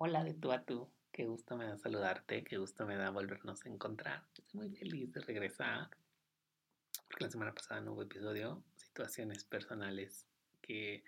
[0.00, 3.64] Hola de tú a tú, qué gusto me da saludarte, qué gusto me da volvernos
[3.64, 4.24] a encontrar.
[4.36, 5.90] Estoy muy feliz de regresar,
[7.08, 10.26] porque la semana pasada no hubo episodio, situaciones personales
[10.60, 11.04] que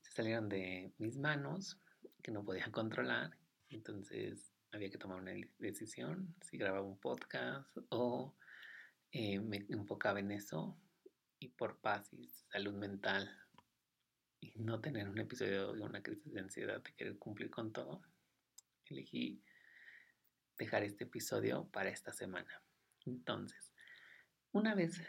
[0.00, 1.78] se salieron de mis manos,
[2.22, 3.36] que no podía controlar,
[3.74, 8.34] entonces había que tomar una decisión, si grababa un podcast o
[9.12, 10.76] eh, me enfocaba en eso
[11.38, 13.30] y por paz y salud mental
[14.40, 18.02] y no tener un episodio de una crisis de ansiedad de querer cumplir con todo,
[18.86, 19.42] elegí
[20.58, 22.62] dejar este episodio para esta semana.
[23.06, 23.72] Entonces,
[24.52, 25.00] una vez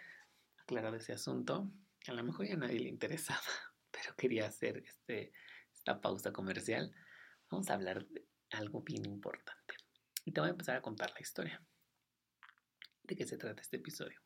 [0.57, 1.71] aclarado ese asunto,
[2.07, 3.41] a lo mejor ya nadie le interesaba,
[3.91, 5.31] pero quería hacer este,
[5.73, 6.93] esta pausa comercial.
[7.49, 9.75] Vamos a hablar de algo bien importante.
[10.23, 11.61] Y te voy a empezar a contar la historia.
[13.03, 14.19] ¿De qué se trata este episodio?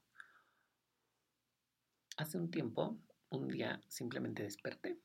[2.18, 2.98] Hace un tiempo,
[3.30, 5.00] un día simplemente desperté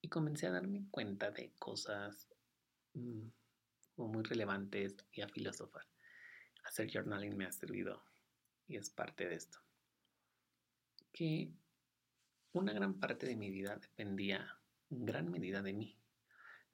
[0.00, 2.28] y comencé a darme cuenta de cosas
[2.94, 3.28] mmm,
[3.96, 5.86] muy relevantes y a filosofar.
[6.64, 8.04] Hacer journaling me ha servido
[8.68, 9.58] y es parte de esto.
[11.12, 11.52] Que
[12.52, 14.58] una gran parte de mi vida dependía
[14.90, 15.98] en gran medida de mí,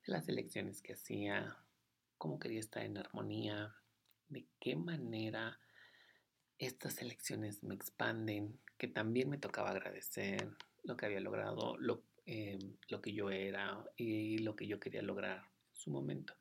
[0.06, 1.56] de las elecciones que hacía,
[2.19, 3.74] cómo quería estar en armonía,
[4.28, 5.58] de qué manera
[6.58, 10.50] estas elecciones me expanden, que también me tocaba agradecer
[10.83, 15.02] lo que había logrado, lo, eh, lo que yo era y lo que yo quería
[15.02, 16.34] lograr en su momento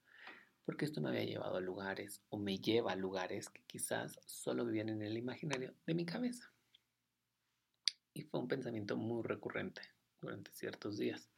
[0.68, 4.66] porque esto me había llevado a lugares o me lleva a lugares que quizás solo
[4.66, 6.52] vivían en el imaginario de mi cabeza.
[8.14, 9.82] Y fue un pensamiento muy recurrente
[10.20, 11.30] durante ciertos días,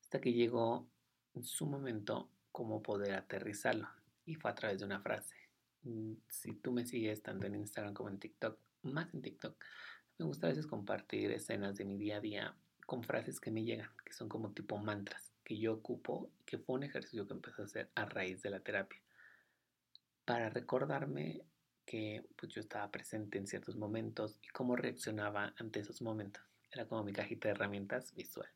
[0.00, 0.88] hasta que llegó
[1.34, 3.88] en su momento cómo poder aterrizarlo.
[4.26, 5.36] Y fue a través de una frase.
[5.82, 9.56] Mm, si tú me sigues tanto en Instagram como en TikTok, más en TikTok,
[10.18, 12.54] me gusta a veces compartir escenas de mi día a día
[12.86, 16.76] con frases que me llegan, que son como tipo mantras que yo ocupo, que fue
[16.76, 19.00] un ejercicio que empecé a hacer a raíz de la terapia,
[20.24, 21.42] para recordarme
[21.84, 26.44] que pues, yo estaba presente en ciertos momentos y cómo reaccionaba ante esos momentos.
[26.70, 28.48] Era como mi cajita de herramientas visual.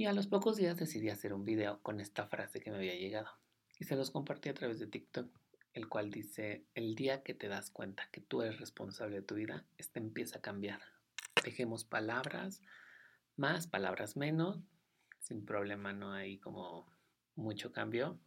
[0.00, 2.94] Y a los pocos días decidí hacer un video con esta frase que me había
[2.94, 3.28] llegado
[3.78, 5.30] y se los compartí a través de TikTok,
[5.74, 9.34] el cual dice, el día que te das cuenta que tú eres responsable de tu
[9.34, 10.80] vida, este empieza a cambiar.
[11.44, 12.62] Dejemos palabras
[13.36, 14.62] más, palabras menos,
[15.18, 16.90] sin problema, no hay como
[17.34, 18.18] mucho cambio.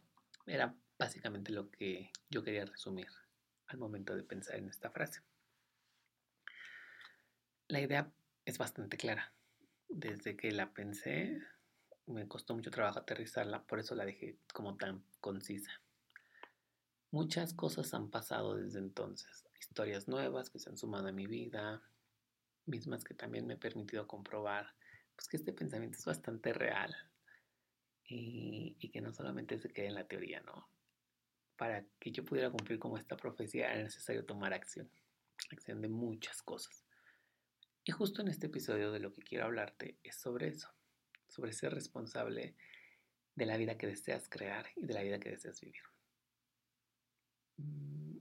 [0.46, 3.08] Era básicamente lo que yo quería resumir
[3.66, 5.22] al momento de pensar en esta frase.
[7.66, 8.12] La idea
[8.44, 9.32] es bastante clara.
[9.88, 11.40] Desde que la pensé,
[12.06, 15.80] me costó mucho trabajo aterrizarla, por eso la dejé como tan concisa.
[17.10, 21.82] Muchas cosas han pasado desde entonces, historias nuevas que se han sumado a mi vida,
[22.66, 24.74] mismas que también me he permitido comprobar
[25.14, 26.94] pues que este pensamiento es bastante real
[28.06, 30.68] y, que no solamente se quede en la teoría, ¿no?
[31.56, 34.90] Para que yo pudiera cumplir como esta profecía era necesario tomar acción,
[35.50, 36.84] acción de muchas cosas.
[37.84, 40.68] Y justo en este episodio de lo que quiero hablarte es sobre eso,
[41.28, 42.54] sobre ser responsable
[43.34, 45.82] de la vida que deseas crear y de la vida que deseas vivir.
[47.56, 48.18] Mm,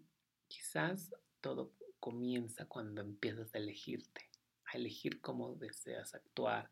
[0.47, 4.29] quizás todo comienza cuando empiezas a elegirte,
[4.73, 6.69] elegir cómo deseas actuar,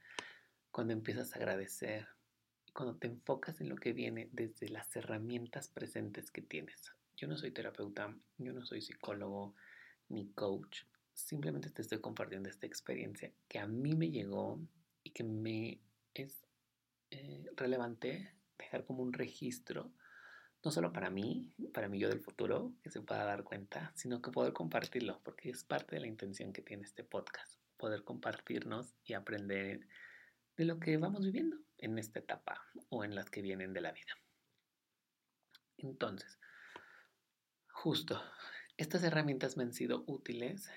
[0.72, 2.08] cuando empiezas a agradecer
[2.74, 6.94] cuando te enfocas en lo que viene desde las herramientas presentes que tienes.
[7.18, 9.56] Yo no soy terapeuta, yo no soy psicólogo
[10.10, 14.60] ni coach, simplemente te estoy compartiendo esta experiencia que a mí me llegó
[15.04, 15.80] y que me
[16.14, 16.46] es
[17.12, 19.92] eh, relevante dejar como un registro,
[20.64, 24.22] no solo para mí, para mí yo del futuro, que se pueda dar cuenta, sino
[24.22, 28.94] que poder compartirlo, porque es parte de la intención que tiene este podcast poder compartirnos
[29.04, 29.88] y aprender
[30.56, 33.92] de lo que vamos viviendo en esta etapa o en las que vienen de la
[33.92, 34.14] vida.
[35.78, 36.38] Entonces,
[37.70, 38.22] justo,
[38.78, 40.70] estas herramientas me han sido útiles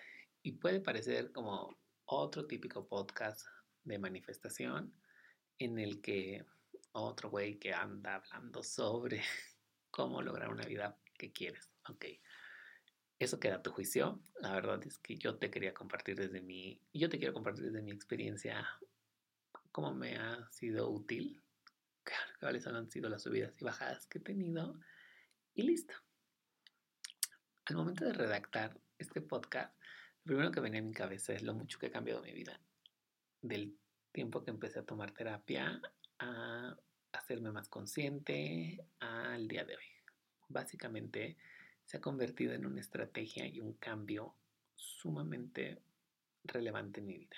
[0.43, 3.47] y puede parecer como otro típico podcast
[3.83, 4.95] de manifestación
[5.65, 6.45] en el que
[6.93, 9.23] otro güey que anda hablando sobre
[9.91, 11.71] cómo lograr una vida que quieres.
[11.89, 12.07] Ok,
[13.19, 14.21] eso queda a tu juicio.
[14.41, 17.83] La verdad es que yo te quería compartir desde mi, yo te quiero compartir desde
[17.83, 18.67] mi experiencia
[19.73, 21.43] cómo me ha sido útil,
[22.41, 24.79] cuáles han sido las subidas y bajadas que he tenido
[25.55, 25.95] y listo.
[27.67, 29.75] Al momento de redactar este podcast,
[30.25, 32.61] lo primero que venía a mi cabeza es lo mucho que ha cambiado mi vida.
[33.41, 33.79] Del
[34.15, 35.83] tiempo que empecé a tomar terapia
[36.21, 36.77] a
[37.13, 39.85] hacerme más consciente al día de hoy.
[40.49, 41.37] Básicamente
[41.85, 44.37] se ha convertido en una estrategia y un cambio
[44.77, 45.83] sumamente
[46.45, 47.37] relevante en mi vida.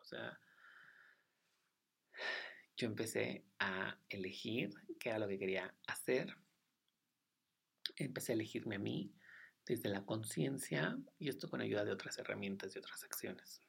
[0.00, 0.38] O sea,
[2.76, 6.36] yo empecé a elegir qué era lo que quería hacer.
[7.96, 9.14] Empecé a elegirme a mí
[9.64, 13.60] desde la conciencia y esto con ayuda de otras herramientas y otras acciones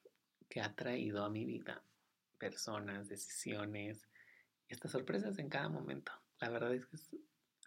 [0.49, 1.83] que ha traído a mi vida
[2.41, 4.09] personas, decisiones
[4.67, 6.11] estas sorpresas en cada momento.
[6.39, 7.15] La verdad es que es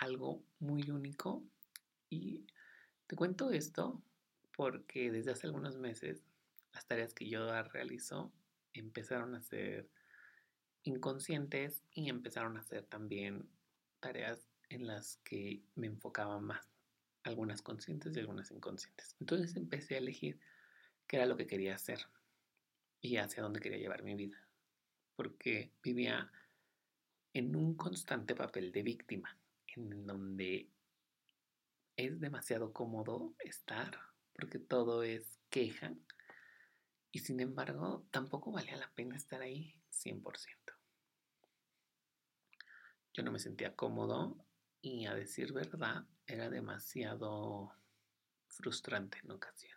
[0.01, 1.45] algo muy único
[2.11, 2.45] y
[3.07, 4.03] te cuento esto
[4.57, 6.25] porque desde hace algunos meses
[6.73, 8.33] las tareas que yo realizo
[8.73, 9.89] empezaron a ser
[10.83, 13.49] inconscientes y empezaron a hacer también
[14.01, 16.67] tareas en las que me enfocaba más,
[17.23, 19.15] algunas conscientes y algunas inconscientes.
[19.21, 20.41] Entonces empecé a elegir
[21.07, 22.01] qué era lo que quería hacer
[23.01, 24.44] y hacia dónde quería llevar mi vida,
[25.17, 26.31] porque vivía
[27.33, 30.69] en un constante papel de víctima, en donde
[31.97, 33.99] es demasiado cómodo estar,
[34.35, 35.95] porque todo es queja,
[37.11, 40.75] y sin embargo tampoco valía la pena estar ahí 100%.
[43.13, 44.45] Yo no me sentía cómodo
[44.81, 47.73] y a decir verdad era demasiado
[48.49, 49.74] frustrante en ocasiones.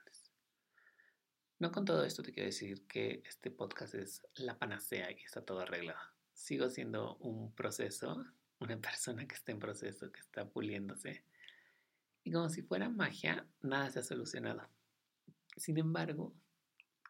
[1.59, 5.41] No con todo esto te quiero decir que este podcast es la panacea y está
[5.41, 5.99] todo arreglado.
[6.33, 8.25] Sigo siendo un proceso,
[8.59, 11.23] una persona que está en proceso, que está puliéndose.
[12.23, 14.67] Y como si fuera magia, nada se ha solucionado.
[15.55, 16.35] Sin embargo,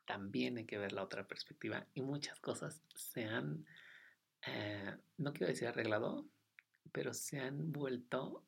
[0.06, 3.66] también hay que ver la otra perspectiva y muchas cosas se han
[4.46, 6.26] eh, no quiero decir arreglado,
[6.92, 8.44] pero se han vuelto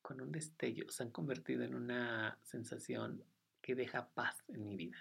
[0.00, 3.24] con un destello, se han convertido en una sensación
[3.62, 4.98] que deja paz en mi vida.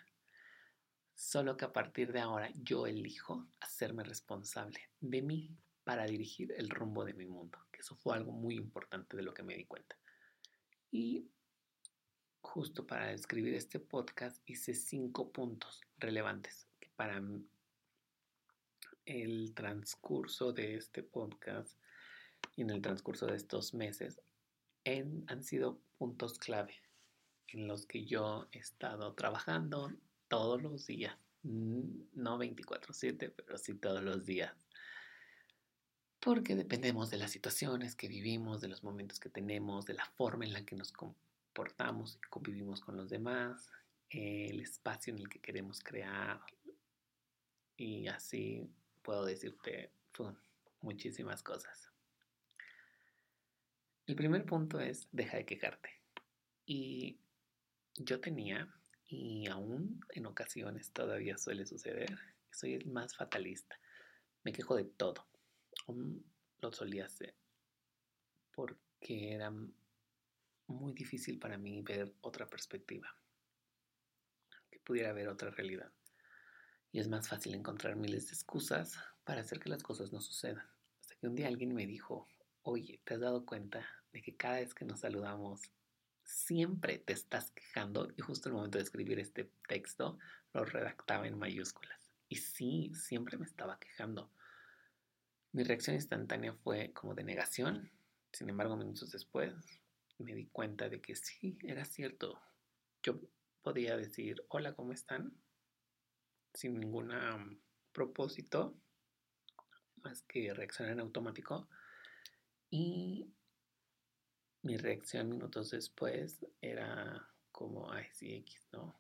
[1.14, 6.70] Solo que a partir de ahora yo elijo hacerme responsable de mí para dirigir el
[6.70, 9.66] rumbo de mi mundo, que eso fue algo muy importante de lo que me di
[9.66, 9.98] cuenta.
[10.92, 11.28] Y
[12.42, 17.22] justo para escribir este podcast hice cinco puntos relevantes que para
[19.06, 21.78] el transcurso de este podcast
[22.56, 24.22] y en el transcurso de estos meses
[24.86, 26.74] han sido puntos clave
[27.54, 29.92] en los que yo he estado trabajando
[30.28, 34.54] todos los días, no 24/7, pero sí todos los días.
[36.20, 40.46] Porque dependemos de las situaciones que vivimos, de los momentos que tenemos, de la forma
[40.46, 43.72] en la que nos comportamos y convivimos con los demás,
[44.10, 46.42] el espacio en el que queremos crear
[47.76, 48.70] y así
[49.02, 49.92] puedo decirte
[50.82, 51.90] muchísimas cosas.
[54.06, 55.90] El primer punto es deja de quejarte.
[56.66, 57.18] Y
[57.96, 58.68] yo tenía,
[59.08, 62.18] y aún en ocasiones todavía suele suceder,
[62.52, 63.80] soy el más fatalista.
[64.44, 65.28] Me quejo de todo.
[66.62, 67.36] lo solía hacer
[68.54, 69.52] porque era
[70.68, 73.16] muy difícil para mí ver otra perspectiva,
[74.70, 75.92] que pudiera ver otra realidad
[76.92, 80.66] y es más fácil encontrar miles de excusas para hacer que las cosas no sucedan.
[81.00, 82.28] Hasta que un día alguien me dijo,
[82.64, 85.62] oye, ¿te has dado cuenta de que cada vez que nos saludamos
[86.32, 88.12] siempre te estás quejando?
[88.18, 90.18] Y justo el momento de escribir este texto
[90.54, 92.00] lo redactaba en mayúsculas.
[92.30, 94.32] Y sí, siempre me estaba quejando.
[95.52, 97.92] Mi reacción instantánea fue como de negación.
[98.32, 99.54] Sin embargo, minutos después
[100.18, 102.42] me di cuenta de que sí, era cierto.
[103.04, 103.20] Yo
[103.62, 105.34] podía decir, hola, ¿cómo están?
[106.54, 107.60] sin ningún mm,
[107.92, 108.76] propósito
[110.04, 111.68] más que reaccionar en automático.
[112.70, 113.28] Y
[114.64, 118.96] mi reacción minutos después era como, ay, sí, X, ¿no?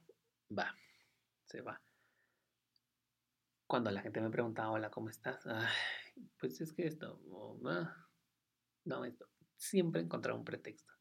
[0.57, 0.75] Va,
[1.45, 1.81] se va.
[3.67, 5.43] Cuando la gente me preguntaba, hola, ¿cómo estás?
[6.39, 7.19] pues es que esto,
[8.85, 9.27] no, esto.
[9.55, 10.93] Siempre encontrar un pretexto.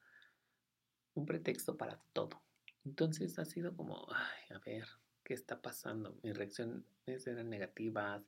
[1.14, 2.42] Un pretexto para todo.
[2.84, 4.86] Entonces ha sido como, ay, a ver,
[5.24, 6.18] qué está pasando.
[6.22, 6.84] Mis reacciones
[7.26, 8.22] eran negativas,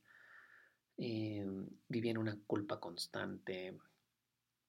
[0.97, 1.47] eh,
[1.89, 3.79] vivía en una culpa constante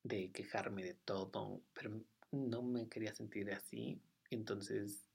[0.03, 5.07] de quejarme de todo, pero no me quería sentir así, entonces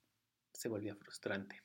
[0.53, 1.63] se volvía frustrante.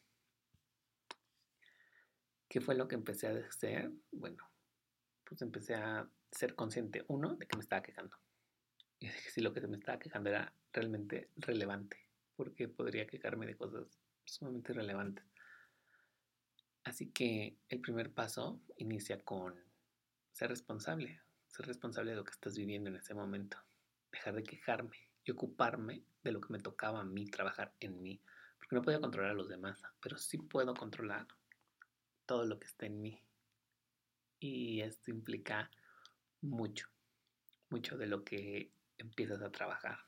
[2.48, 3.92] ¿Qué fue lo que empecé a hacer?
[4.12, 4.48] Bueno,
[5.24, 8.18] pues empecé a ser consciente, uno, de que me estaba quejando.
[9.00, 11.98] Y de que si lo que me estaba quejando era realmente relevante,
[12.36, 15.26] porque podría quejarme de cosas sumamente relevantes.
[16.84, 19.56] Así que el primer paso inicia con
[20.34, 21.22] ser responsable,
[21.54, 23.58] ser responsable de lo que estás viviendo en ese momento,
[24.12, 28.20] dejar de quejarme y ocuparme de lo que me tocaba a mí trabajar en mí,
[28.58, 31.28] porque no podía controlar a los demás, pero sí puedo controlar
[32.26, 33.22] todo lo que está en mí.
[34.40, 35.70] Y esto implica
[36.42, 36.88] mucho,
[37.70, 40.00] mucho de lo que empiezas a trabajar.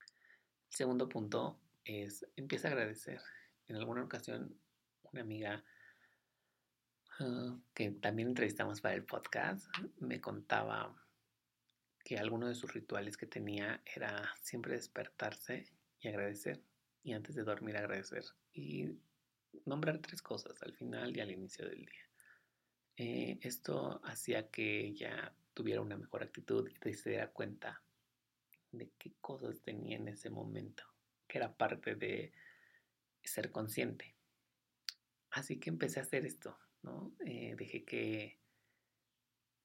[0.00, 3.20] El segundo punto es empieza a agradecer.
[3.68, 4.58] En alguna ocasión
[5.12, 5.64] una amiga
[7.20, 9.66] ah, que también entrevistamos para el podcast
[9.98, 10.94] me contaba
[12.04, 16.62] que alguno de sus rituales que tenía era siempre despertarse y agradecer
[17.02, 18.96] y antes de dormir agradecer y
[19.64, 22.08] nombrar tres cosas al final y al inicio del día.
[22.96, 27.82] Eh, esto hacía que ella tuviera una mejor actitud y se diera cuenta
[28.72, 30.84] de qué cosas tenía en ese momento,
[31.26, 32.32] que era parte de
[33.22, 34.14] ser consciente.
[35.30, 37.12] Así que empecé a hacer esto, ¿no?
[37.26, 38.38] Eh, dejé que,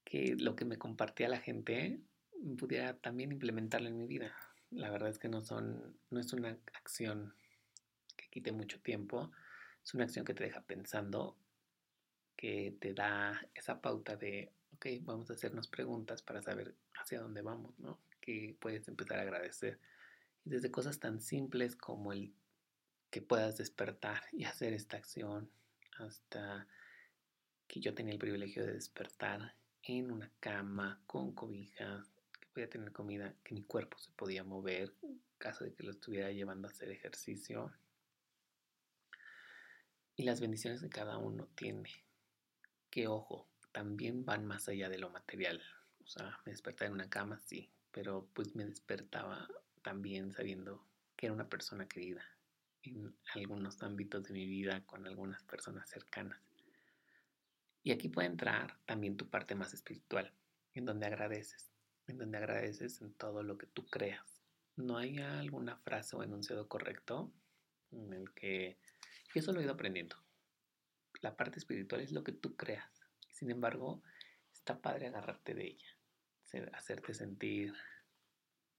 [0.04, 2.02] que lo que me compartía la gente
[2.58, 4.36] pudiera también implementarlo en mi vida.
[4.72, 7.34] La verdad es que no, son, no es una acción
[8.16, 9.32] que quite mucho tiempo,
[9.84, 11.38] es una acción que te deja pensando,
[12.36, 17.42] que te da esa pauta de, ok, vamos a hacernos preguntas para saber hacia dónde
[17.42, 18.00] vamos, ¿no?
[18.20, 19.80] Que puedes empezar a agradecer.
[20.44, 22.34] Desde cosas tan simples como el
[23.12, 25.52] que puedas despertar y hacer esta acción,
[26.00, 26.68] hasta
[27.72, 32.92] que yo tenía el privilegio de despertar en una cama con cobijas, que podía tener
[32.92, 36.72] comida, que mi cuerpo se podía mover en caso de que lo estuviera llevando a
[36.72, 37.72] hacer ejercicio.
[40.18, 41.90] Y las bendiciones que cada uno tiene,
[42.90, 45.64] que ojo, también van más allá de lo material.
[46.04, 49.48] O sea, me despertaba en una cama, sí, pero pues me despertaba
[49.82, 50.86] también sabiendo
[51.16, 52.26] que era una persona querida
[52.84, 56.51] en algunos ámbitos de mi vida con algunas personas cercanas.
[57.84, 60.34] Y aquí puede entrar también tu parte más espiritual,
[60.74, 61.72] en donde agradeces,
[62.08, 64.42] en donde agradeces en todo lo que tú creas.
[64.76, 67.32] No hay alguna frase o enunciado correcto
[67.92, 68.78] en el que
[69.34, 70.16] yo eso lo he ido aprendiendo.
[71.22, 73.02] La parte espiritual es lo que tú creas.
[73.32, 74.02] Sin embargo,
[74.54, 75.98] está padre agarrarte de ella,
[76.74, 77.74] hacerte sentir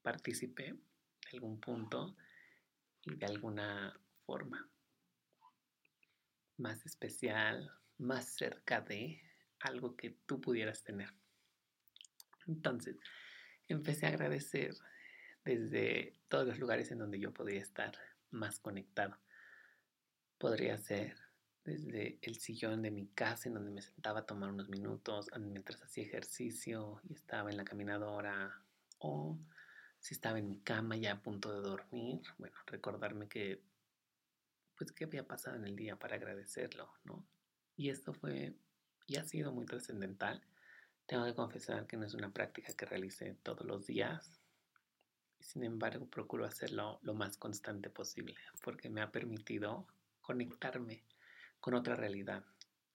[0.02, 2.16] partícipe de algún punto
[3.02, 4.68] y de alguna forma
[6.56, 9.22] más especial, más cerca de
[9.60, 11.12] algo que tú pudieras tener.
[12.46, 12.96] Entonces,
[13.68, 14.74] empecé a agradecer
[15.44, 17.96] desde todos los lugares en donde yo podría estar
[18.30, 19.16] más conectado.
[20.38, 21.16] Podría ser
[21.64, 25.80] desde el sillón de mi casa en donde me sentaba a tomar unos minutos mientras
[25.82, 28.64] hacía ejercicio y estaba en la caminadora
[28.98, 29.38] o
[30.00, 33.62] si estaba en mi cama ya a punto de dormir, bueno, recordarme que
[34.76, 37.24] pues qué había pasado en el día para agradecerlo, ¿no?
[37.82, 38.54] Y esto fue
[39.08, 40.40] y ha sido muy trascendental.
[41.04, 44.40] Tengo que confesar que no es una práctica que realice todos los días.
[45.40, 49.88] Sin embargo, procuro hacerlo lo más constante posible porque me ha permitido
[50.20, 51.02] conectarme
[51.58, 52.44] con otra realidad.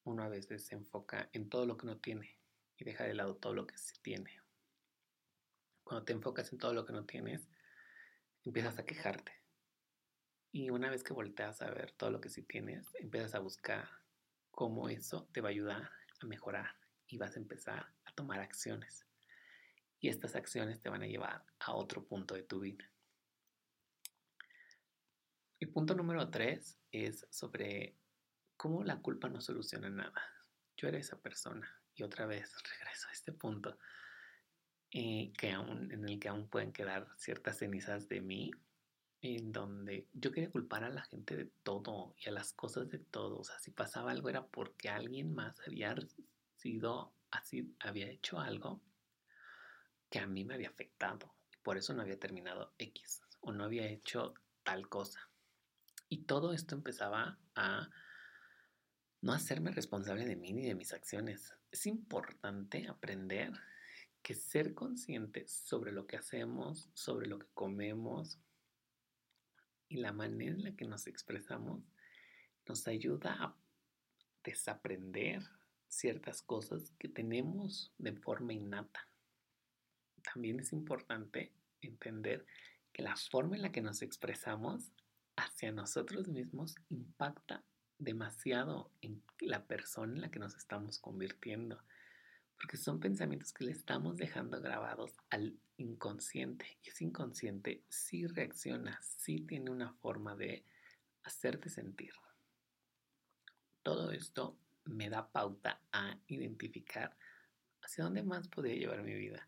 [0.05, 2.39] Uno a veces se enfoca en todo lo que no tiene
[2.77, 4.39] y deja de lado todo lo que sí tiene.
[5.83, 7.49] Cuando te enfocas en todo lo que no tienes,
[8.45, 9.33] empiezas a quejarte.
[10.53, 14.06] Y una vez que volteas a ver todo lo que sí tienes, empiezas a buscar
[14.57, 19.05] cómo eso te va a ayudar a mejorar y vas a empezar a tomar acciones.
[19.99, 22.91] Y estas acciones te van a llevar a otro punto de tu vida.
[25.59, 27.99] El punto número tres es sobre
[28.55, 30.23] cómo la culpa no soluciona nada.
[30.75, 33.77] Yo era esa persona y otra vez regreso a este punto
[34.89, 38.49] eh, que aún, en el que aún pueden quedar ciertas cenizas de mí,
[39.35, 42.99] en donde yo quería culpar a la gente de todo y a las cosas de
[42.99, 43.39] todo.
[43.39, 45.95] O sea, si pasaba algo era porque alguien más había
[46.55, 48.81] sido así, había hecho algo
[50.09, 51.33] que a mí me había afectado.
[51.63, 55.29] Por eso no había terminado X o no había hecho tal cosa.
[56.09, 57.89] Y todo esto empezaba a
[59.21, 61.53] no hacerme responsable de mí ni de mis acciones.
[61.71, 63.51] Es importante aprender
[64.21, 68.39] que ser conscientes sobre lo que hacemos, sobre lo que comemos
[69.89, 71.81] y la manera en la que nos expresamos
[72.67, 73.55] nos ayuda a
[74.43, 75.43] desaprender
[75.87, 79.07] ciertas cosas que tenemos de forma innata.
[80.21, 82.45] También es importante entender
[82.91, 84.91] que la forma en la que nos expresamos
[85.35, 87.63] hacia nosotros mismos impacta
[87.99, 91.81] demasiado en la persona en la que nos estamos convirtiendo,
[92.59, 98.99] porque son pensamientos que le estamos dejando grabados al inconsciente y ese inconsciente sí reacciona,
[99.01, 100.65] sí tiene una forma de
[101.23, 102.11] hacerte sentir.
[103.83, 107.15] Todo esto me da pauta a identificar
[107.81, 109.47] hacia dónde más podía llevar mi vida.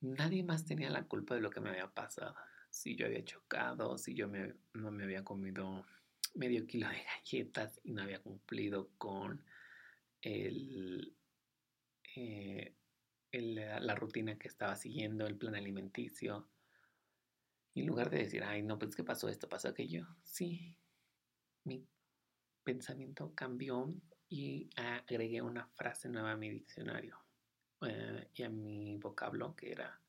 [0.00, 2.34] Nadie más tenía la culpa de lo que me había pasado.
[2.70, 4.28] Si yo había chocado, si yo
[4.74, 5.86] no me había comido
[6.34, 9.42] medio kilo de galletas y no había cumplido con
[10.20, 11.16] el
[12.14, 12.74] eh,
[13.40, 16.48] la rutina que estaba siguiendo, el plan alimenticio.
[17.74, 19.48] Y en lugar de decir, ay, no, pues, ¿qué pasó esto?
[19.48, 20.06] ¿Pasó aquello?
[20.22, 20.76] Sí,
[21.64, 21.86] mi
[22.64, 23.94] pensamiento cambió
[24.28, 27.18] y agregué una frase nueva a mi diccionario
[27.82, 30.00] eh, y a mi vocablo que era,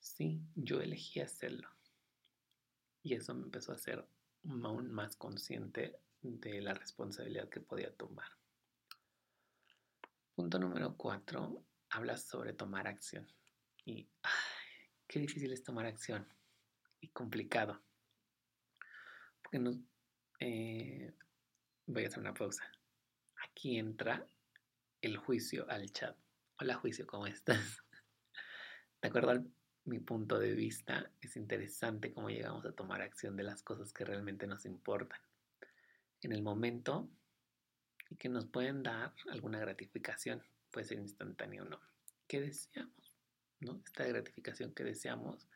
[0.00, 1.68] sí, yo elegí hacerlo.
[3.02, 4.06] Y eso me empezó a hacer
[4.62, 8.28] aún más consciente de la responsabilidad que podía tomar.
[10.34, 13.26] Punto número cuatro, hablas sobre tomar acción.
[13.84, 14.08] Y
[15.06, 16.26] qué difícil es tomar acción
[17.00, 17.82] y complicado.
[19.42, 19.82] Porque no,
[20.40, 21.14] eh,
[21.86, 22.70] voy a hacer una pausa.
[23.44, 24.26] Aquí entra
[25.00, 26.16] el juicio al chat.
[26.60, 27.82] Hola juicio, ¿cómo estás?
[29.00, 29.42] De acuerdo a
[29.84, 34.04] mi punto de vista, es interesante cómo llegamos a tomar acción de las cosas que
[34.04, 35.20] realmente nos importan.
[36.20, 37.08] En el momento
[38.10, 41.80] y que nos pueden dar alguna gratificación, puede ser instantánea o no.
[42.26, 43.12] ¿Qué deseamos?
[43.60, 43.80] ¿no?
[43.84, 45.48] Esta gratificación que deseamos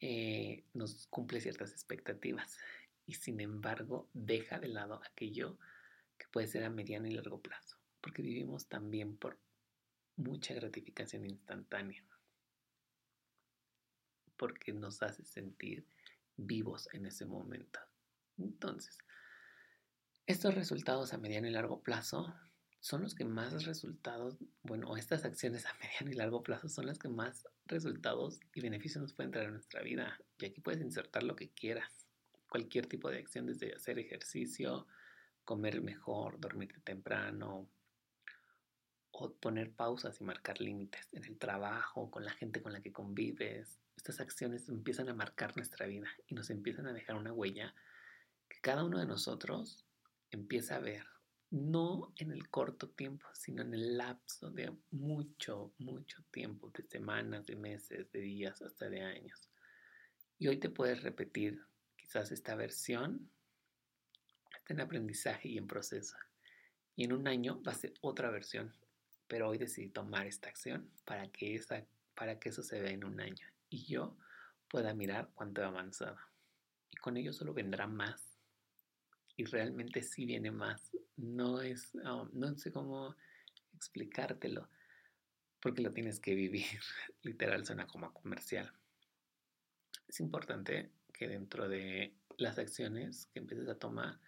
[0.00, 2.58] eh, nos cumple ciertas expectativas
[3.06, 5.58] y sin embargo deja de lado aquello
[6.18, 9.38] que puede ser a mediano y largo plazo, porque vivimos también por
[10.16, 12.04] mucha gratificación instantánea,
[14.36, 15.86] porque nos hace sentir
[16.36, 17.80] vivos en ese momento.
[18.36, 18.98] Entonces,
[20.28, 22.34] estos resultados a mediano y largo plazo
[22.80, 26.98] son los que más resultados, bueno, estas acciones a mediano y largo plazo son las
[26.98, 30.20] que más resultados y beneficios nos pueden traer a nuestra vida.
[30.38, 32.06] Y aquí puedes insertar lo que quieras,
[32.50, 34.86] cualquier tipo de acción, desde hacer ejercicio,
[35.46, 37.66] comer mejor, dormirte temprano,
[39.10, 42.92] o poner pausas y marcar límites en el trabajo, con la gente con la que
[42.92, 43.80] convives.
[43.96, 47.74] Estas acciones empiezan a marcar nuestra vida y nos empiezan a dejar una huella
[48.50, 49.87] que cada uno de nosotros
[50.30, 51.04] empieza a ver
[51.50, 57.46] no en el corto tiempo, sino en el lapso de mucho, mucho tiempo, de semanas,
[57.46, 59.48] de meses, de días, hasta de años.
[60.38, 61.64] Y hoy te puedes repetir
[61.96, 63.30] quizás esta versión,
[64.56, 66.16] está en aprendizaje y en proceso.
[66.96, 68.74] Y en un año va a ser otra versión,
[69.26, 73.04] pero hoy decidí tomar esta acción para que, esa, para que eso se vea en
[73.04, 74.16] un año y yo
[74.68, 76.18] pueda mirar cuánto he avanzado.
[76.90, 78.27] Y con ello solo vendrá más
[79.38, 80.90] y realmente sí viene más.
[81.16, 83.14] No es, um, no sé cómo
[83.72, 84.68] explicártelo,
[85.60, 86.66] porque lo tienes que vivir.
[87.22, 88.70] Literal suena como comercial.
[90.08, 94.18] Es importante que dentro de las acciones que empieces a tomar,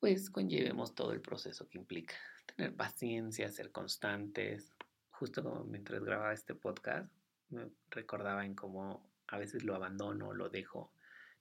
[0.00, 2.14] pues conllevemos todo el proceso que implica.
[2.54, 4.74] Tener paciencia, ser constantes.
[5.12, 7.10] Justo como mientras grababa este podcast,
[7.48, 10.92] me recordaba en cómo a veces lo abandono, lo dejo,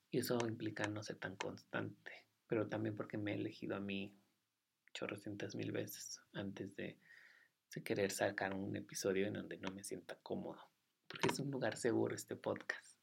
[0.10, 4.16] y eso implica no ser tan constante pero también porque me he elegido a mí
[4.94, 6.98] chorrocientas mil veces antes de,
[7.84, 10.60] querer sacar un episodio en donde no me sienta cómodo,
[11.08, 12.98] porque es un lugar seguro este podcast.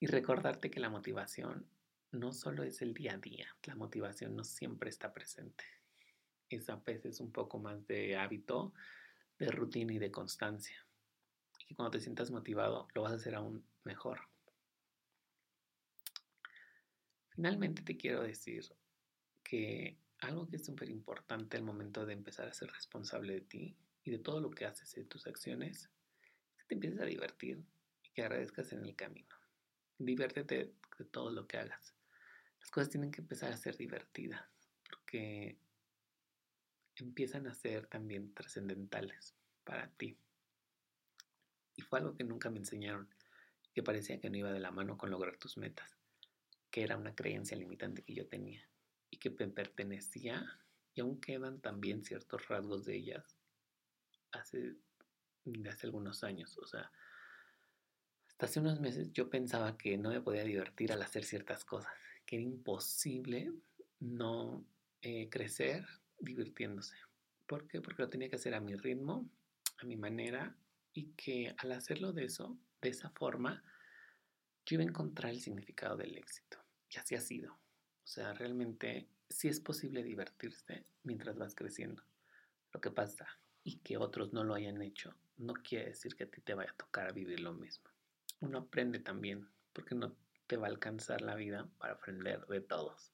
[0.00, 1.68] Y recordarte que la motivación
[2.10, 5.64] no solo es el día a día, la motivación no siempre está presente.
[6.48, 8.72] Es a veces un poco más de hábito,
[9.38, 10.84] de rutina y de constancia.
[11.68, 14.29] Y cuando te sientas motivado lo vas a hacer aún mejor.
[17.30, 18.64] Finalmente te quiero decir
[19.42, 23.76] que algo que es súper importante al momento de empezar a ser responsable de ti
[24.04, 25.90] y de todo lo que haces en tus acciones
[26.56, 27.62] es que te empieces a divertir
[28.02, 29.34] y que agradezcas en el camino.
[29.98, 31.94] Diviértete de todo lo que hagas.
[32.60, 34.44] Las cosas tienen que empezar a ser divertidas
[34.88, 35.56] porque
[36.96, 40.18] empiezan a ser también trascendentales para ti.
[41.76, 43.08] Y fue algo que nunca me enseñaron,
[43.72, 45.99] que parecía que no iba de la mano con lograr tus metas
[46.70, 48.66] que era una creencia limitante que yo tenía
[49.10, 50.46] y que me pertenecía
[50.94, 53.36] y aún quedan también ciertos rasgos de ellas
[54.32, 54.74] hace,
[55.44, 56.56] de hace algunos años.
[56.58, 56.90] O sea,
[58.28, 61.92] hasta hace unos meses yo pensaba que no me podía divertir al hacer ciertas cosas,
[62.26, 63.52] que era imposible
[64.00, 64.64] no
[65.02, 65.86] eh, crecer
[66.18, 66.96] divirtiéndose.
[67.46, 67.80] ¿Por qué?
[67.80, 69.28] Porque lo tenía que hacer a mi ritmo,
[69.78, 70.56] a mi manera
[70.92, 73.62] y que al hacerlo de eso, de esa forma,
[74.66, 76.59] yo iba a encontrar el significado del éxito.
[76.90, 77.52] Y así ha sido.
[77.52, 82.02] O sea, realmente sí es posible divertirse mientras vas creciendo.
[82.72, 83.26] Lo que pasa
[83.62, 86.70] y que otros no lo hayan hecho no quiere decir que a ti te vaya
[86.70, 87.90] a tocar vivir lo mismo.
[88.40, 90.14] Uno aprende también porque no
[90.46, 93.12] te va a alcanzar la vida para aprender de todos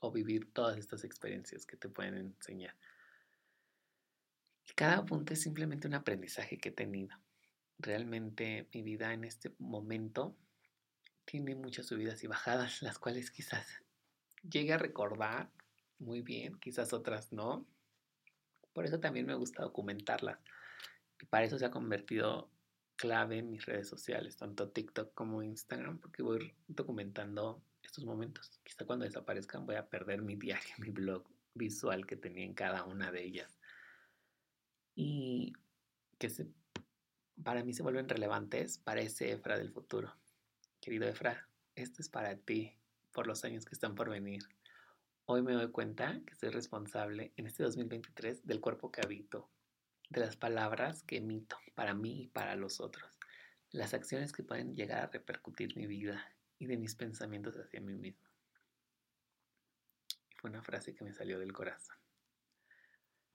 [0.00, 2.74] o vivir todas estas experiencias que te pueden enseñar.
[4.68, 7.16] Y cada punto es simplemente un aprendizaje que he tenido.
[7.78, 10.36] Realmente mi vida en este momento
[11.26, 13.66] tiene muchas subidas y bajadas, las cuales quizás
[14.48, 15.50] llegue a recordar
[15.98, 17.66] muy bien, quizás otras no,
[18.72, 20.38] Por eso también me gusta documentarlas.
[21.20, 22.50] Y para eso se ha convertido
[22.96, 28.60] clave en mis redes sociales, tanto TikTok como Instagram, porque voy documentando estos momentos.
[28.62, 32.84] Quizá cuando desaparezcan voy a perder mi diario, mi blog visual que tenía en cada
[32.84, 33.58] una de ellas.
[34.94, 35.54] Y
[36.18, 36.30] que
[37.42, 40.14] para mí se vuelven relevantes para ese Efra del futuro.
[40.86, 42.78] Querido Efra, esto es para ti
[43.10, 44.44] por los años que están por venir.
[45.24, 49.50] Hoy me doy cuenta que soy responsable en este 2023 del cuerpo que habito,
[50.10, 53.18] de las palabras que emito para mí y para los otros,
[53.72, 56.24] las acciones que pueden llegar a repercutir mi vida
[56.56, 58.30] y de mis pensamientos hacia mí mismo.
[60.36, 61.96] fue una frase que me salió del corazón.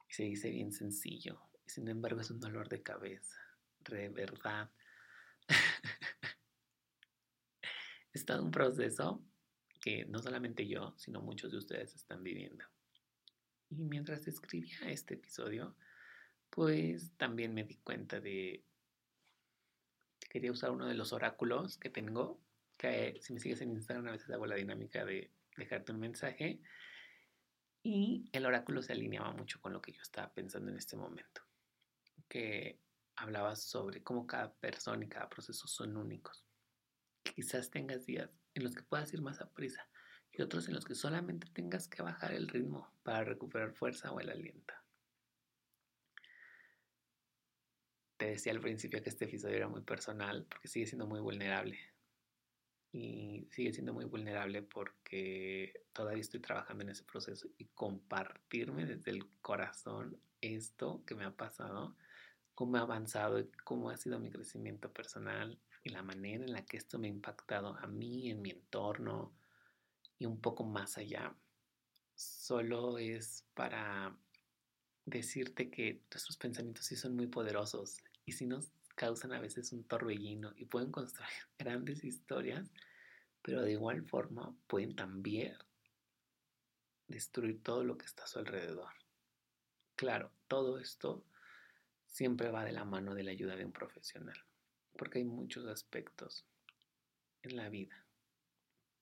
[0.07, 3.41] Y se dice bien sencillo, y sin embargo es un dolor de cabeza,
[3.79, 4.71] de verdad.
[8.13, 9.24] es todo un proceso
[9.82, 12.65] que no solamente yo, sino muchos de ustedes están viviendo.
[13.69, 15.76] Y mientras escribía este episodio,
[16.50, 18.63] pues también me di cuenta de
[20.19, 22.39] que quería usar uno de los oráculos que tengo,
[22.78, 26.62] que si me sigues en Instagram a veces hago la dinámica de dejarte un mensaje
[27.84, 31.41] y el oráculo se alineaba mucho con lo que yo estaba pensando en este momento,
[32.28, 32.80] que
[33.15, 36.45] hablaba sobre cómo cada persona y cada proceso son únicos.
[37.33, 39.87] Quizás tengas días en los que puedas ir más a prisa
[40.33, 44.19] y otros en los que solamente tengas que bajar el ritmo para recuperar fuerza o
[44.19, 44.73] el aliento.
[48.17, 51.79] Te decía al principio que este episodio era muy personal porque sigue siendo muy vulnerable.
[52.93, 59.11] Y sigue siendo muy vulnerable porque todavía estoy trabajando en ese proceso y compartirme desde
[59.11, 61.95] el corazón esto que me ha pasado,
[62.53, 66.77] cómo ha avanzado cómo ha sido mi crecimiento personal y la manera en la que
[66.77, 69.33] esto me ha impactado a mí, en mi entorno
[70.19, 71.35] y un poco más allá.
[72.15, 74.15] Solo es para
[75.05, 79.83] decirte que nuestros pensamientos sí son muy poderosos y si nos causan a veces un
[79.83, 82.71] torbellino y pueden construir grandes historias,
[83.41, 85.57] pero de igual forma pueden también
[87.07, 88.93] destruir todo lo que está a su alrededor.
[89.95, 91.25] Claro, todo esto
[92.05, 94.37] siempre va de la mano de la ayuda de un profesional,
[94.97, 96.45] porque hay muchos aspectos
[97.43, 98.06] en la vida.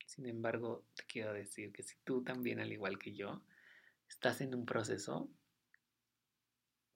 [0.05, 3.43] Sin embargo, te quiero decir que si tú también, al igual que yo,
[4.07, 5.29] estás en un proceso,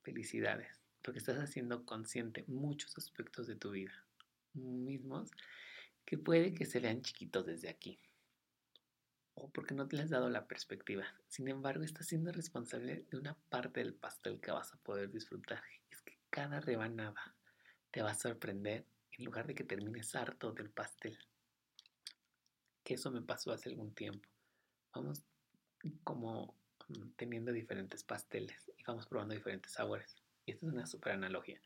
[0.04, 3.94] felicidades porque estás haciendo consciente muchos aspectos de tu vida
[4.54, 5.32] mismos
[6.06, 8.00] que puede que se vean chiquitos desde aquí
[9.36, 11.06] o porque no te has dado la perspectiva.
[11.28, 15.64] Sin embargo, estás siendo responsable de una parte del pastel que vas a poder disfrutar.
[15.90, 17.36] Es que cada rebanada
[17.94, 21.16] te va a sorprender en lugar de que termines harto del pastel.
[22.84, 24.28] Que eso me pasó hace algún tiempo.
[24.96, 25.24] Vamos
[26.04, 30.24] como mm, teniendo diferentes pasteles y vamos probando diferentes sabores.
[30.44, 31.62] Y esta es una super analogía.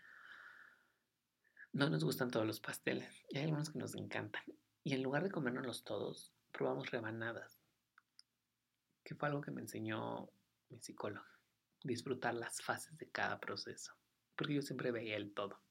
[1.72, 4.44] No nos gustan todos los pasteles y hay algunos que nos encantan.
[4.84, 7.62] Y en lugar de comérnoslos todos, probamos rebanadas,
[9.06, 10.30] que fue algo que me enseñó
[10.68, 11.26] mi psicólogo.
[11.84, 13.94] Disfrutar las fases de cada proceso.
[14.36, 15.62] Porque yo siempre veía el todo.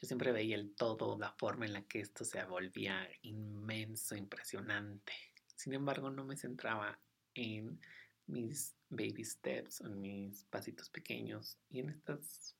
[0.00, 5.12] Yo siempre veía el todo, la forma en la que esto se volvía inmenso, impresionante.
[5.54, 6.98] Sin embargo, no me centraba
[7.34, 7.78] en
[8.26, 12.56] mis baby steps, en mis pasitos pequeños y en estas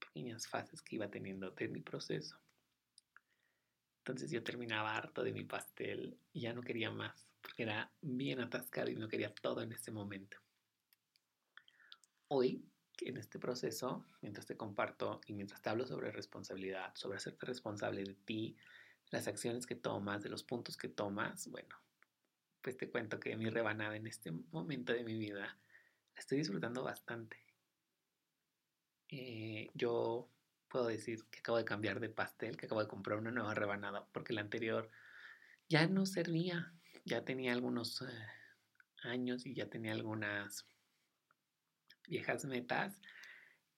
[0.00, 2.36] pequeñas fases que iba teniendo de mi proceso.
[3.98, 8.40] Entonces yo terminaba harto de mi pastel y ya no quería más, porque era bien
[8.40, 10.36] atascado y no quería todo en ese momento.
[12.26, 12.64] Hoy,
[13.00, 18.04] en este proceso, mientras te comparto y mientras te hablo sobre responsabilidad, sobre hacerte responsable
[18.04, 18.56] de ti,
[19.10, 21.76] las acciones que tomas, de los puntos que tomas, bueno,
[22.60, 25.58] pues te cuento que mi rebanada en este momento de mi vida
[26.14, 27.36] la estoy disfrutando bastante.
[29.08, 30.30] Eh, yo
[30.68, 34.06] puedo decir que acabo de cambiar de pastel, que acabo de comprar una nueva rebanada,
[34.12, 34.90] porque la anterior
[35.68, 36.72] ya no servía,
[37.04, 38.06] ya tenía algunos eh,
[39.02, 40.66] años y ya tenía algunas
[42.06, 43.00] viejas metas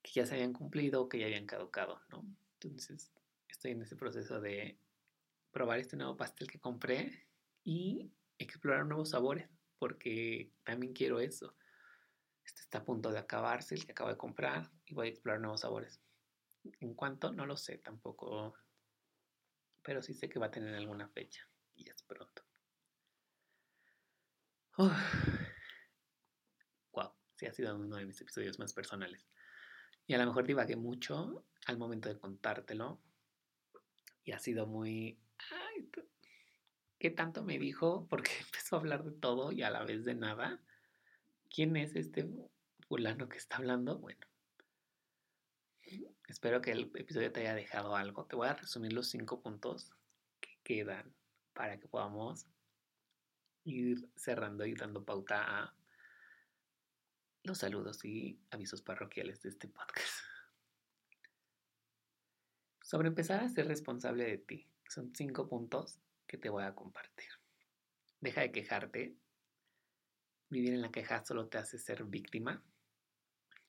[0.02, 2.24] que ya se habían cumplido o que ya habían caducado, ¿no?
[2.60, 3.12] Entonces
[3.48, 4.78] estoy en ese proceso de
[5.50, 7.28] probar este nuevo pastel que compré
[7.64, 11.56] y explorar nuevos sabores, porque también quiero eso.
[12.44, 15.40] Este está a punto de acabarse, el que acabo de comprar, y voy a explorar
[15.40, 16.00] nuevos sabores.
[16.80, 18.54] En cuanto, no lo sé tampoco,
[19.82, 22.42] pero sí sé que va a tener alguna fecha, y es pronto.
[24.76, 24.90] Wow,
[27.36, 29.28] sí ha sido uno de mis episodios más personales.
[30.06, 33.00] Y a lo mejor divagué mucho al momento de contártelo.
[34.24, 35.18] Y ha sido muy...
[36.98, 38.06] ¿Qué tanto me dijo?
[38.10, 40.60] Porque empezó a hablar de todo y a la vez de nada.
[41.48, 42.28] ¿Quién es este
[42.88, 44.26] fulano que está hablando, bueno.
[46.28, 48.26] Espero que el episodio te haya dejado algo.
[48.26, 49.92] Te voy a resumir los cinco puntos
[50.40, 51.14] que quedan
[51.52, 52.46] para que podamos
[53.64, 55.75] ir cerrando y dando pauta a
[57.46, 60.18] los saludos y avisos parroquiales de este podcast.
[62.82, 64.68] Sobre empezar a ser responsable de ti.
[64.88, 67.28] Son cinco puntos que te voy a compartir.
[68.20, 69.16] Deja de quejarte.
[70.50, 72.62] Vivir en la queja solo te hace ser víctima.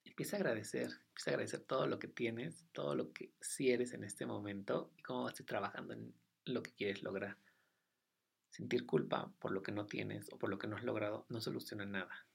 [0.05, 3.93] Empieza a agradecer, empieza a agradecer todo lo que tienes, todo lo que sí eres
[3.93, 6.13] en este momento y cómo vas trabajando en
[6.45, 7.37] lo que quieres lograr.
[8.49, 11.41] Sentir culpa por lo que no tienes o por lo que no has logrado no
[11.41, 12.27] soluciona nada.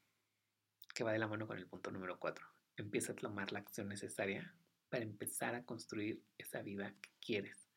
[0.94, 2.46] Que va de la mano con el punto número 4.
[2.76, 4.54] Empieza a tomar la acción necesaria
[4.88, 7.68] para empezar a construir esa vida que quieres.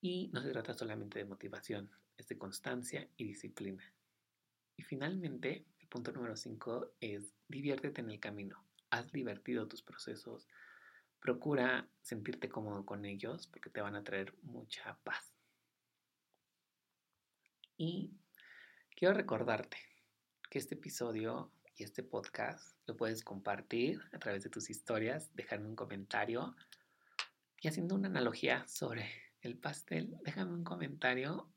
[0.00, 3.82] Y no se trata solamente de motivación, es de constancia y disciplina.
[4.76, 8.62] Y finalmente, el punto número 5 es diviértete en el camino.
[8.90, 10.46] Haz divertido tus procesos.
[11.20, 15.32] Procura sentirte cómodo con ellos porque te van a traer mucha paz.
[17.76, 18.12] Y
[18.94, 19.78] quiero recordarte
[20.50, 25.68] que este episodio y este podcast lo puedes compartir a través de tus historias, dejarme
[25.68, 26.56] un comentario
[27.60, 29.08] y haciendo una analogía sobre
[29.42, 31.48] el pastel, déjame un comentario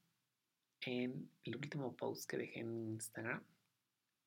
[0.81, 3.43] en el último post que dejé en Instagram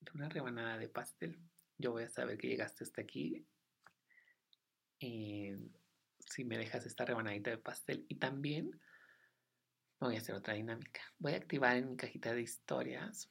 [0.01, 1.39] de una rebanada de pastel.
[1.79, 3.47] Yo voy a saber que llegaste hasta aquí.
[5.01, 5.59] Eh,
[6.19, 8.05] si me dejas esta rebanadita de pastel.
[8.09, 8.81] Y también
[10.01, 11.01] voy a hacer otra dinámica.
[11.19, 13.31] Voy a activar en mi cajita de historias.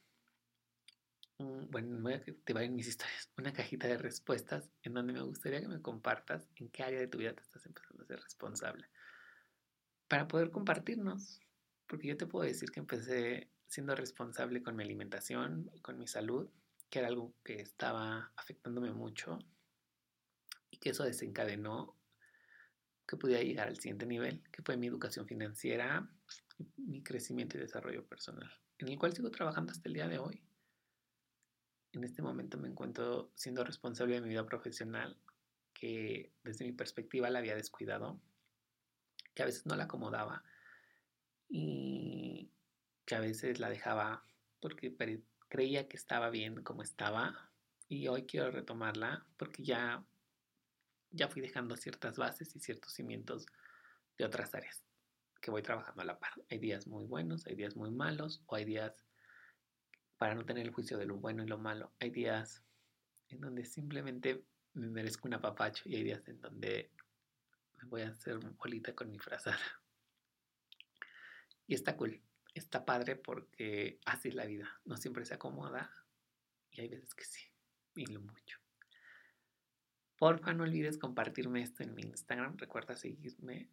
[1.38, 5.62] Bueno, voy a activar en mis historias una cajita de respuestas en donde me gustaría
[5.62, 8.88] que me compartas en qué área de tu vida te estás empezando a ser responsable
[10.08, 11.42] para poder compartirnos.
[11.88, 16.50] Porque yo te puedo decir que empecé siendo responsable con mi alimentación con mi salud,
[16.90, 19.40] que era algo que estaba afectándome mucho
[20.70, 21.98] y que eso desencadenó
[23.08, 26.08] que pudiera llegar al siguiente nivel, que fue mi educación financiera,
[26.78, 30.44] mi crecimiento y desarrollo personal, en el cual sigo trabajando hasta el día de hoy.
[31.94, 35.16] En este momento me encuentro siendo responsable de mi vida profesional,
[35.74, 38.20] que desde mi perspectiva la había descuidado
[39.34, 40.44] que a veces no la acomodaba
[41.50, 42.50] y
[43.06, 44.24] que a veces la dejaba
[44.60, 44.96] porque
[45.50, 47.50] creía que estaba bien como estaba
[47.90, 50.04] y hoy quiero retomarla porque ya,
[51.12, 53.46] ya fui dejando ciertas bases y ciertos cimientos
[54.18, 54.84] de otras áreas
[55.42, 56.32] que voy trabajando a la par.
[56.50, 59.04] Hay días muy buenos, hay días muy malos o hay días
[60.24, 61.92] para no tener el juicio de lo bueno y lo malo.
[62.00, 62.64] Hay días
[63.28, 66.92] en donde simplemente me merezco un apapacho y hay días en donde
[67.88, 69.60] voy a hacer bolita con mi frazada.
[71.68, 72.22] Y está cool,
[72.54, 75.92] está padre porque así es la vida, no siempre se acomoda
[76.72, 77.44] y hay veces que sí,
[77.94, 78.60] y lo mucho.
[80.16, 83.70] Porfa, no olvides compartirme esto en mi Instagram, recuerda seguirme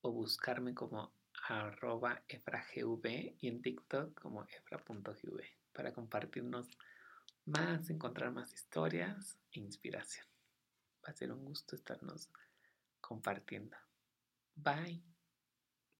[0.00, 1.12] o buscarme como
[1.48, 3.06] arroba efragv
[3.40, 6.68] y en TikTok como efra.gv para compartirnos
[7.46, 10.26] más, encontrar más historias e inspiración.
[11.04, 12.28] Va a ser un gusto estarnos
[13.00, 13.76] compartiendo.
[14.54, 15.17] Bye.